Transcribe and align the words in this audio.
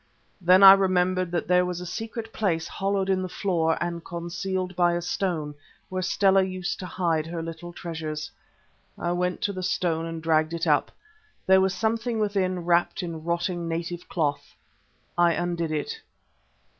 Then 0.41 0.63
I 0.63 0.73
remembered 0.73 1.29
that 1.29 1.47
there 1.47 1.63
was 1.63 1.79
a 1.79 1.85
secret 1.85 2.33
place 2.33 2.67
hollowed 2.67 3.07
in 3.07 3.21
the 3.21 3.29
floor 3.29 3.77
and 3.79 4.03
concealed 4.03 4.75
by 4.75 4.93
a 4.95 4.99
stone, 5.03 5.53
where 5.89 6.01
Stella 6.01 6.41
used 6.41 6.79
to 6.79 6.87
hide 6.87 7.27
her 7.27 7.43
little 7.43 7.71
treasures. 7.71 8.31
I 8.97 9.11
went 9.11 9.41
to 9.41 9.53
the 9.53 9.61
stone 9.61 10.07
and 10.07 10.19
dragged 10.19 10.55
it 10.55 10.65
up. 10.65 10.91
There 11.45 11.61
was 11.61 11.75
something 11.75 12.17
within 12.19 12.65
wrapped 12.65 13.03
in 13.03 13.23
rotting 13.23 13.67
native 13.67 14.09
cloth. 14.09 14.55
I 15.19 15.33
undid 15.33 15.69
it. 15.71 16.01